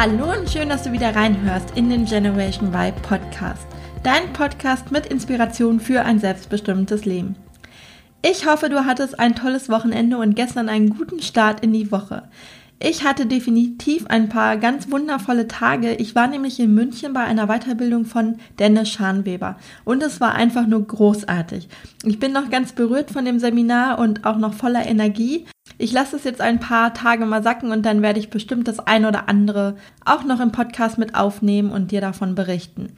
[0.00, 3.66] Hallo und schön, dass du wieder reinhörst in den Generation Y Podcast.
[4.04, 7.34] Dein Podcast mit Inspiration für ein selbstbestimmtes Leben.
[8.24, 12.28] Ich hoffe, du hattest ein tolles Wochenende und gestern einen guten Start in die Woche.
[12.78, 15.94] Ich hatte definitiv ein paar ganz wundervolle Tage.
[15.94, 20.68] Ich war nämlich in München bei einer Weiterbildung von Dennis Scharnweber und es war einfach
[20.68, 21.68] nur großartig.
[22.04, 25.46] Ich bin noch ganz berührt von dem Seminar und auch noch voller Energie.
[25.80, 28.80] Ich lasse es jetzt ein paar Tage mal sacken und dann werde ich bestimmt das
[28.80, 32.92] ein oder andere auch noch im Podcast mit aufnehmen und dir davon berichten.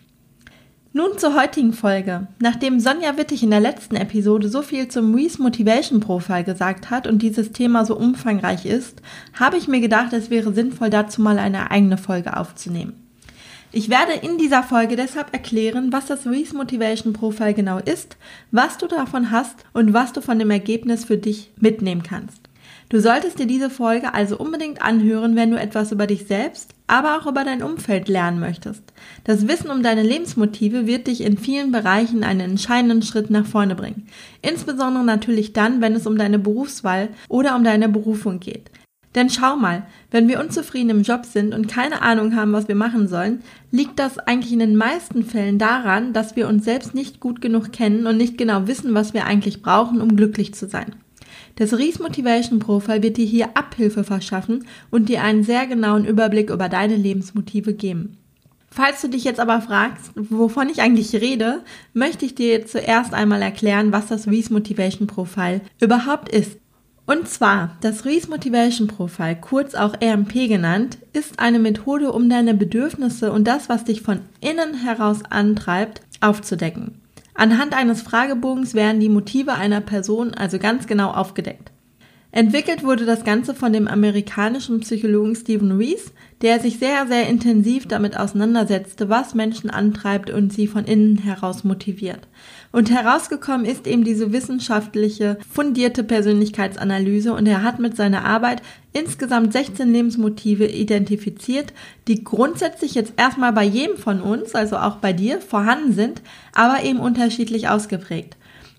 [0.93, 2.27] Nun zur heutigen Folge.
[2.41, 7.07] Nachdem Sonja Wittig in der letzten Episode so viel zum Reese Motivation Profile gesagt hat
[7.07, 9.01] und dieses Thema so umfangreich ist,
[9.39, 12.95] habe ich mir gedacht, es wäre sinnvoll, dazu mal eine eigene Folge aufzunehmen.
[13.71, 18.17] Ich werde in dieser Folge deshalb erklären, was das Reese Motivation Profile genau ist,
[18.51, 22.50] was du davon hast und was du von dem Ergebnis für dich mitnehmen kannst.
[22.91, 27.17] Du solltest dir diese Folge also unbedingt anhören, wenn du etwas über dich selbst, aber
[27.17, 28.83] auch über dein Umfeld lernen möchtest.
[29.23, 33.77] Das Wissen um deine Lebensmotive wird dich in vielen Bereichen einen entscheidenden Schritt nach vorne
[33.77, 34.09] bringen.
[34.43, 38.73] Insbesondere natürlich dann, wenn es um deine Berufswahl oder um deine Berufung geht.
[39.15, 42.75] Denn schau mal, wenn wir unzufrieden im Job sind und keine Ahnung haben, was wir
[42.75, 47.21] machen sollen, liegt das eigentlich in den meisten Fällen daran, dass wir uns selbst nicht
[47.21, 50.97] gut genug kennen und nicht genau wissen, was wir eigentlich brauchen, um glücklich zu sein.
[51.61, 56.49] Das Ries Motivation Profile wird dir hier Abhilfe verschaffen und dir einen sehr genauen Überblick
[56.49, 58.17] über deine Lebensmotive geben.
[58.71, 61.61] Falls du dich jetzt aber fragst, wovon ich eigentlich rede,
[61.93, 66.57] möchte ich dir zuerst einmal erklären, was das Reese Motivation Profile überhaupt ist.
[67.05, 72.55] Und zwar, das Reese Motivation Profile, kurz auch RMP genannt, ist eine Methode, um deine
[72.55, 77.03] Bedürfnisse und das, was dich von innen heraus antreibt, aufzudecken.
[77.35, 81.73] Anhand eines Fragebogens werden die Motive einer Person also ganz genau aufgedeckt.
[82.33, 87.89] Entwickelt wurde das Ganze von dem amerikanischen Psychologen Stephen Rees, der sich sehr, sehr intensiv
[87.89, 92.29] damit auseinandersetzte, was Menschen antreibt und sie von innen heraus motiviert.
[92.71, 98.63] Und herausgekommen ist eben diese wissenschaftliche, fundierte Persönlichkeitsanalyse und er hat mit seiner Arbeit
[98.93, 101.73] insgesamt 16 Lebensmotive identifiziert,
[102.07, 106.23] die grundsätzlich jetzt erstmal bei jedem von uns, also auch bei dir, vorhanden sind,
[106.55, 108.37] aber eben unterschiedlich ausgeprägt.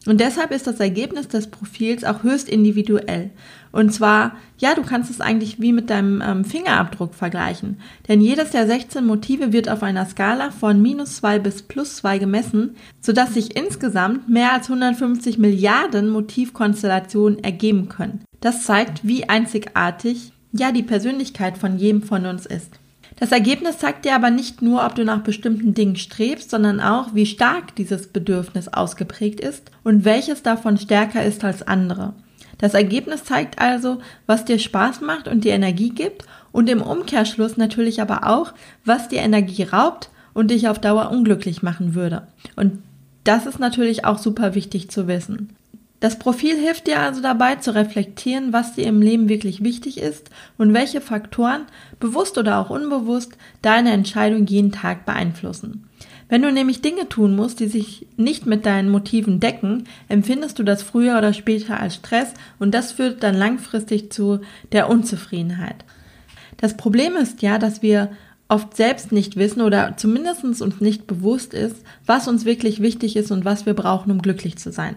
[0.08, 3.30] Und deshalb ist das Ergebnis des Profils auch höchst individuell.
[3.72, 7.78] Und zwar, ja, du kannst es eigentlich wie mit deinem ähm, Fingerabdruck vergleichen.
[8.08, 12.18] Denn jedes der 16 Motive wird auf einer Skala von minus 2 bis plus 2
[12.18, 18.24] gemessen, sodass sich insgesamt mehr als 150 Milliarden Motivkonstellationen ergeben können.
[18.42, 22.81] Das zeigt, wie einzigartig, ja, die Persönlichkeit von jedem von uns ist.
[23.22, 27.14] Das Ergebnis zeigt dir aber nicht nur, ob du nach bestimmten Dingen strebst, sondern auch,
[27.14, 32.16] wie stark dieses Bedürfnis ausgeprägt ist und welches davon stärker ist als andere.
[32.58, 37.58] Das Ergebnis zeigt also, was dir Spaß macht und dir Energie gibt und im Umkehrschluss
[37.58, 38.56] natürlich aber auch,
[38.86, 42.28] was dir Energie raubt und dich auf Dauer unglücklich machen würde.
[42.56, 42.82] Und
[43.24, 45.56] das ist natürlich auch super wichtig zu wissen.
[46.02, 50.32] Das Profil hilft dir also dabei zu reflektieren, was dir im Leben wirklich wichtig ist
[50.58, 51.68] und welche Faktoren,
[52.00, 55.88] bewusst oder auch unbewusst, deine Entscheidung jeden Tag beeinflussen.
[56.28, 60.64] Wenn du nämlich Dinge tun musst, die sich nicht mit deinen Motiven decken, empfindest du
[60.64, 64.40] das früher oder später als Stress und das führt dann langfristig zu
[64.72, 65.86] der Unzufriedenheit.
[66.58, 68.10] Das Problem ist ja, dass wir
[68.48, 71.76] oft selbst nicht wissen oder zumindest uns nicht bewusst ist,
[72.08, 74.96] was uns wirklich wichtig ist und was wir brauchen, um glücklich zu sein.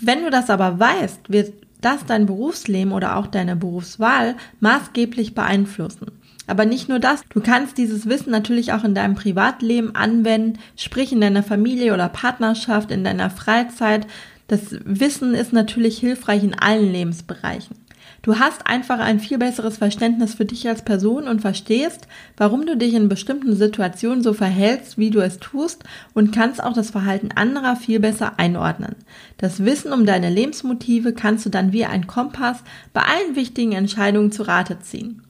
[0.00, 6.06] Wenn du das aber weißt, wird das dein Berufsleben oder auch deine Berufswahl maßgeblich beeinflussen.
[6.46, 11.12] Aber nicht nur das, du kannst dieses Wissen natürlich auch in deinem Privatleben anwenden, sprich
[11.12, 14.06] in deiner Familie oder Partnerschaft, in deiner Freizeit.
[14.48, 17.76] Das Wissen ist natürlich hilfreich in allen Lebensbereichen.
[18.22, 22.76] Du hast einfach ein viel besseres Verständnis für dich als Person und verstehst, warum du
[22.76, 25.84] dich in bestimmten Situationen so verhältst, wie du es tust
[26.14, 28.96] und kannst auch das Verhalten anderer viel besser einordnen.
[29.36, 32.62] Das Wissen um deine Lebensmotive kannst du dann wie ein Kompass
[32.92, 35.22] bei allen wichtigen Entscheidungen zu Rate ziehen.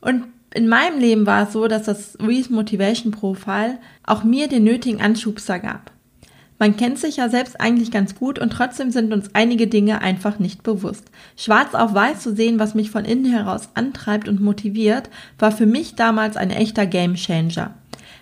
[0.00, 0.24] Und
[0.54, 5.00] in meinem Leben war es so, dass das Reese Motivation Profile auch mir den nötigen
[5.00, 5.92] Anschubser gab.
[6.62, 10.38] Man kennt sich ja selbst eigentlich ganz gut und trotzdem sind uns einige Dinge einfach
[10.38, 11.10] nicht bewusst.
[11.36, 15.10] Schwarz auf weiß zu sehen, was mich von innen heraus antreibt und motiviert,
[15.40, 17.74] war für mich damals ein echter Gamechanger.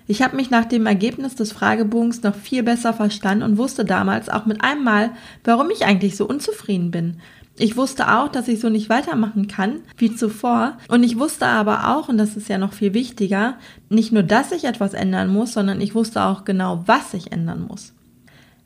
[0.07, 4.31] Ich habe mich nach dem Ergebnis des Fragebogens noch viel besser verstanden und wusste damals
[4.31, 5.11] auch mit einem Mal,
[5.45, 7.19] warum ich eigentlich so unzufrieden bin.
[7.59, 10.79] Ich wusste auch, dass ich so nicht weitermachen kann wie zuvor.
[10.89, 13.59] Und ich wusste aber auch, und das ist ja noch viel wichtiger,
[13.91, 17.67] nicht nur, dass ich etwas ändern muss, sondern ich wusste auch genau, was ich ändern
[17.69, 17.93] muss.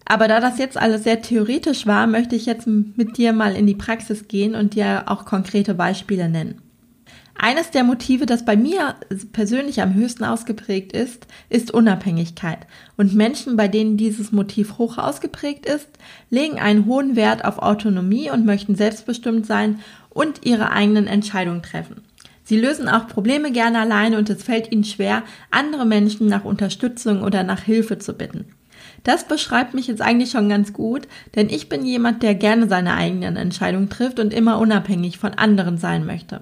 [0.04, 3.66] Aber da das jetzt alles sehr theoretisch war, möchte ich jetzt mit dir mal in
[3.66, 6.60] die Praxis gehen und dir auch konkrete Beispiele nennen.
[7.36, 8.94] Eines der Motive, das bei mir
[9.32, 12.58] persönlich am höchsten ausgeprägt ist, ist Unabhängigkeit.
[12.96, 15.88] Und Menschen, bei denen dieses Motiv hoch ausgeprägt ist,
[16.30, 19.80] legen einen hohen Wert auf Autonomie und möchten selbstbestimmt sein
[20.10, 22.02] und ihre eigenen Entscheidungen treffen.
[22.44, 27.22] Sie lösen auch Probleme gerne alleine und es fällt ihnen schwer, andere Menschen nach Unterstützung
[27.22, 28.44] oder nach Hilfe zu bitten.
[29.02, 32.94] Das beschreibt mich jetzt eigentlich schon ganz gut, denn ich bin jemand, der gerne seine
[32.94, 36.40] eigenen Entscheidungen trifft und immer unabhängig von anderen sein möchte.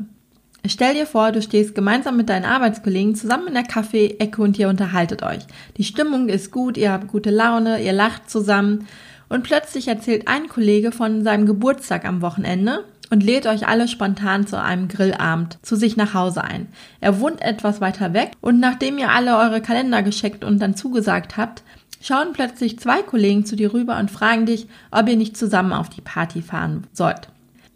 [0.64, 4.68] Stell dir vor, du stehst gemeinsam mit deinen Arbeitskollegen zusammen in der Kaffee-Ecke und ihr
[4.68, 5.40] unterhaltet euch.
[5.76, 8.86] Die Stimmung ist gut, ihr habt gute Laune, ihr lacht zusammen
[9.28, 14.46] und plötzlich erzählt ein Kollege von seinem Geburtstag am Wochenende und lädt euch alle spontan
[14.46, 16.68] zu einem Grillabend zu sich nach Hause ein.
[17.00, 21.36] Er wohnt etwas weiter weg und nachdem ihr alle eure Kalender gescheckt und dann zugesagt
[21.36, 21.62] habt,
[22.02, 25.88] schauen plötzlich zwei Kollegen zu dir rüber und fragen dich, ob ihr nicht zusammen auf
[25.88, 27.28] die Party fahren sollt.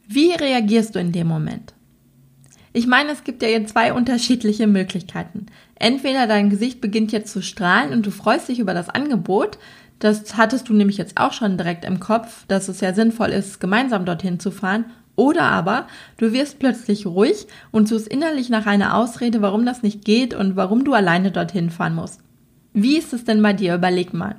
[0.06, 1.72] Wie reagierst du in dem Moment?
[2.72, 5.46] Ich meine, es gibt ja jetzt zwei unterschiedliche Möglichkeiten.
[5.76, 9.58] Entweder dein Gesicht beginnt jetzt zu strahlen und du freust dich über das Angebot,
[9.98, 13.60] das hattest du nämlich jetzt auch schon direkt im Kopf, dass es ja sinnvoll ist,
[13.60, 14.84] gemeinsam dorthin zu fahren.
[15.14, 15.86] Oder aber
[16.18, 20.56] du wirst plötzlich ruhig und suchst innerlich nach einer Ausrede, warum das nicht geht und
[20.56, 22.20] warum du alleine dorthin fahren musst.
[22.78, 23.74] Wie ist es denn bei dir?
[23.74, 24.34] Überleg mal.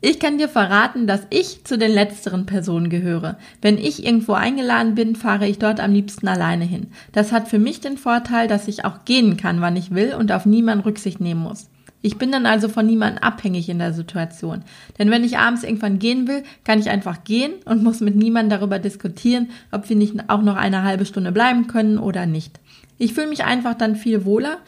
[0.00, 3.38] Ich kann dir verraten, dass ich zu den letzteren Personen gehöre.
[3.60, 6.92] Wenn ich irgendwo eingeladen bin, fahre ich dort am liebsten alleine hin.
[7.10, 10.30] Das hat für mich den Vorteil, dass ich auch gehen kann, wann ich will und
[10.30, 11.68] auf niemanden Rücksicht nehmen muss.
[12.02, 14.62] Ich bin dann also von niemandem abhängig in der Situation.
[15.00, 18.60] Denn wenn ich abends irgendwann gehen will, kann ich einfach gehen und muss mit niemandem
[18.60, 22.60] darüber diskutieren, ob wir nicht auch noch eine halbe Stunde bleiben können oder nicht.
[22.96, 24.58] Ich fühle mich einfach dann viel wohler,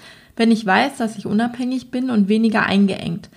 [0.40, 3.28] wenn ich weiß, dass ich unabhängig bin und weniger eingeengt.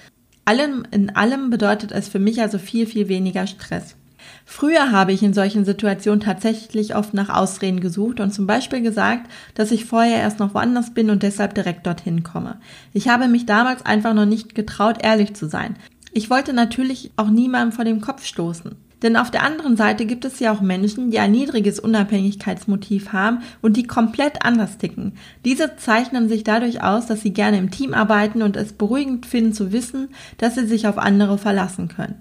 [0.46, 3.98] Allem in allem bedeutet es für mich also viel, viel weniger Stress.
[4.46, 9.30] Früher habe ich in solchen Situationen tatsächlich oft nach Ausreden gesucht und zum Beispiel gesagt,
[9.54, 12.62] dass ich vorher erst noch woanders bin und deshalb direkt dorthin komme.
[12.94, 15.76] Ich habe mich damals einfach noch nicht getraut, ehrlich zu sein.
[16.14, 18.78] Ich wollte natürlich auch niemandem vor dem Kopf stoßen.
[19.04, 23.40] Denn auf der anderen Seite gibt es ja auch Menschen, die ein niedriges Unabhängigkeitsmotiv haben
[23.62, 25.14] und die komplett anders ticken.
[25.44, 29.54] Diese zeichnen sich dadurch aus, dass sie gerne im Team arbeiten und es beruhigend finden
[29.54, 30.08] zu wissen,
[30.38, 32.16] dass sie sich auf andere verlassen können.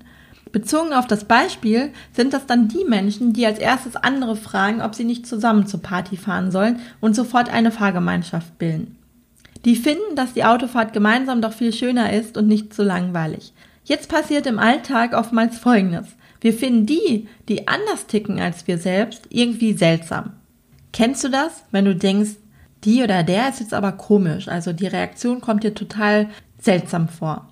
[0.51, 4.95] Bezogen auf das Beispiel sind das dann die Menschen, die als erstes andere fragen, ob
[4.95, 8.97] sie nicht zusammen zur Party fahren sollen und sofort eine Fahrgemeinschaft bilden.
[9.65, 13.53] Die finden, dass die Autofahrt gemeinsam doch viel schöner ist und nicht so langweilig.
[13.85, 16.07] Jetzt passiert im Alltag oftmals Folgendes.
[16.43, 20.33] Wir finden die, die anders ticken als wir selbst, irgendwie seltsam.
[20.93, 22.33] Kennst du das, wenn du denkst,
[22.85, 26.29] die oder der ist jetzt aber komisch, also die Reaktion kommt dir total
[26.59, 27.49] seltsam vor.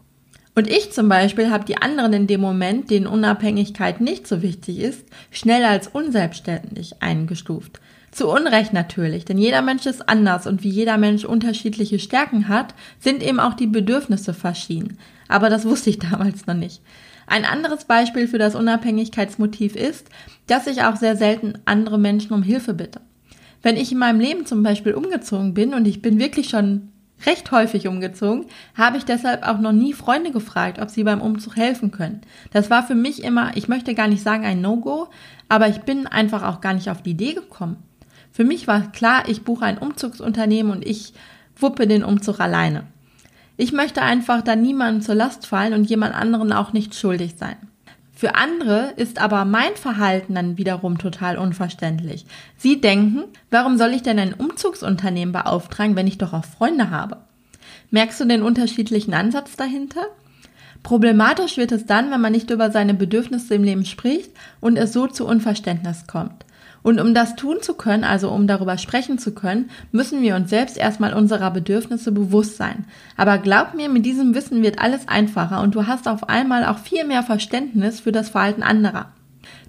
[0.56, 4.80] Und ich zum Beispiel habe die anderen in dem Moment, denen Unabhängigkeit nicht so wichtig
[4.80, 7.80] ist, schnell als unselbstständig eingestuft.
[8.10, 12.74] Zu Unrecht natürlich, denn jeder Mensch ist anders und wie jeder Mensch unterschiedliche Stärken hat,
[12.98, 14.98] sind eben auch die Bedürfnisse verschieden.
[15.28, 16.82] Aber das wusste ich damals noch nicht.
[17.30, 20.08] Ein anderes Beispiel für das Unabhängigkeitsmotiv ist,
[20.48, 23.00] dass ich auch sehr selten andere Menschen um Hilfe bitte.
[23.62, 26.88] Wenn ich in meinem Leben zum Beispiel umgezogen bin und ich bin wirklich schon
[27.24, 31.54] recht häufig umgezogen, habe ich deshalb auch noch nie Freunde gefragt, ob sie beim Umzug
[31.54, 32.22] helfen können.
[32.52, 35.06] Das war für mich immer, ich möchte gar nicht sagen ein No-Go,
[35.48, 37.76] aber ich bin einfach auch gar nicht auf die Idee gekommen.
[38.32, 41.12] Für mich war klar, ich buche ein Umzugsunternehmen und ich
[41.54, 42.88] wuppe den Umzug alleine.
[43.60, 47.56] Ich möchte einfach da niemandem zur Last fallen und jemand anderen auch nicht schuldig sein.
[48.10, 52.24] Für andere ist aber mein Verhalten dann wiederum total unverständlich.
[52.56, 57.18] Sie denken, warum soll ich denn ein Umzugsunternehmen beauftragen, wenn ich doch auch Freunde habe?
[57.90, 60.06] Merkst du den unterschiedlichen Ansatz dahinter?
[60.82, 64.30] Problematisch wird es dann, wenn man nicht über seine Bedürfnisse im Leben spricht
[64.62, 66.46] und es so zu Unverständnis kommt.
[66.82, 70.50] Und um das tun zu können, also um darüber sprechen zu können, müssen wir uns
[70.50, 72.86] selbst erstmal unserer Bedürfnisse bewusst sein.
[73.16, 76.78] Aber glaub mir, mit diesem Wissen wird alles einfacher und du hast auf einmal auch
[76.78, 79.12] viel mehr Verständnis für das Verhalten anderer.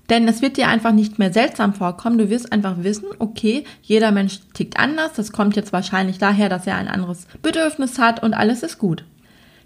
[0.10, 2.18] Denn es wird dir einfach nicht mehr seltsam vorkommen.
[2.18, 5.14] Du wirst einfach wissen, okay, jeder Mensch tickt anders.
[5.14, 9.06] Das kommt jetzt wahrscheinlich daher, dass er ein anderes Bedürfnis hat und alles ist gut.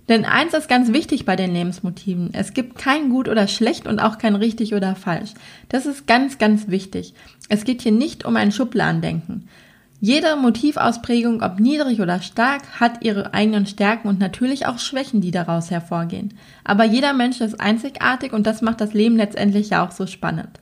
[0.08, 2.30] Denn eins ist ganz wichtig bei den Lebensmotiven.
[2.34, 5.34] Es gibt kein gut oder schlecht und auch kein richtig oder falsch.
[5.70, 7.14] Das ist ganz, ganz wichtig.
[7.50, 9.48] Es geht hier nicht um ein Schubladendenken.
[10.02, 15.32] Jede Motivausprägung, ob niedrig oder stark, hat ihre eigenen Stärken und natürlich auch Schwächen, die
[15.32, 16.34] daraus hervorgehen.
[16.64, 20.60] Aber jeder Mensch ist einzigartig und das macht das Leben letztendlich ja auch so spannend.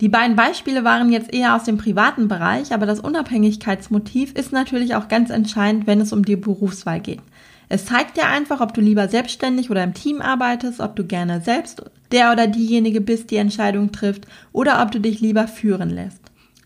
[0.00, 4.94] Die beiden Beispiele waren jetzt eher aus dem privaten Bereich, aber das Unabhängigkeitsmotiv ist natürlich
[4.94, 7.20] auch ganz entscheidend, wenn es um die Berufswahl geht.
[7.68, 11.40] Es zeigt dir einfach, ob du lieber selbstständig oder im Team arbeitest, ob du gerne
[11.40, 11.82] selbst
[12.12, 16.20] der oder diejenige bist, die Entscheidung trifft, oder ob du dich lieber führen lässt.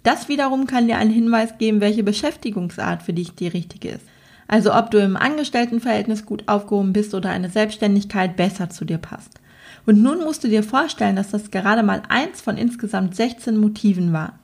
[0.04, 4.06] Das wiederum kann dir einen Hinweis geben, welche Beschäftigungsart für dich die richtige ist.
[4.46, 9.40] Also ob du im Angestelltenverhältnis gut aufgehoben bist oder eine Selbstständigkeit besser zu dir passt.
[9.86, 14.12] Und nun musst du dir vorstellen, dass das gerade mal eins von insgesamt 16 Motiven
[14.12, 14.38] war.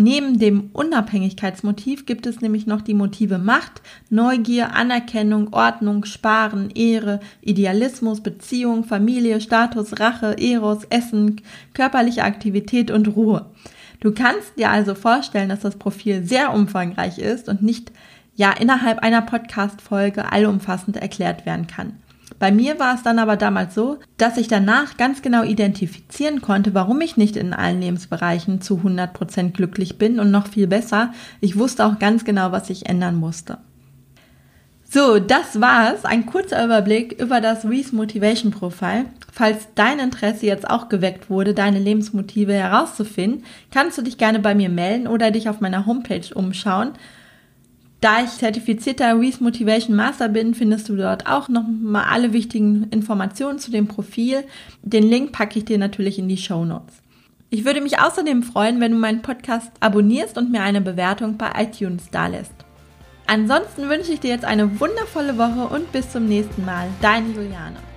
[0.00, 7.18] Neben dem Unabhängigkeitsmotiv gibt es nämlich noch die Motive Macht, Neugier, Anerkennung, Ordnung, Sparen, Ehre,
[7.40, 11.40] Idealismus, Beziehung, Familie, Status, Rache, Eros, Essen,
[11.74, 13.46] körperliche Aktivität und Ruhe.
[13.98, 17.90] Du kannst dir also vorstellen, dass das Profil sehr umfangreich ist und nicht
[18.36, 21.94] ja innerhalb einer Podcast-Folge allumfassend erklärt werden kann.
[22.38, 26.74] Bei mir war es dann aber damals so, dass ich danach ganz genau identifizieren konnte,
[26.74, 31.58] warum ich nicht in allen Lebensbereichen zu 100% glücklich bin und noch viel besser, ich
[31.58, 33.58] wusste auch ganz genau, was ich ändern musste.
[34.90, 36.06] So, das war's.
[36.06, 39.04] Ein kurzer Überblick über das Reese Motivation Profile.
[39.30, 44.54] Falls dein Interesse jetzt auch geweckt wurde, deine Lebensmotive herauszufinden, kannst du dich gerne bei
[44.54, 46.92] mir melden oder dich auf meiner Homepage umschauen.
[48.00, 52.84] Da ich zertifizierter Reese Motivation Master bin, findest du dort auch noch mal alle wichtigen
[52.90, 54.44] Informationen zu dem Profil.
[54.82, 57.02] Den Link packe ich dir natürlich in die Show Notes.
[57.50, 61.50] Ich würde mich außerdem freuen, wenn du meinen Podcast abonnierst und mir eine Bewertung bei
[61.56, 62.52] iTunes dalässt.
[63.26, 66.88] Ansonsten wünsche ich dir jetzt eine wundervolle Woche und bis zum nächsten Mal.
[67.00, 67.87] Deine Juliane.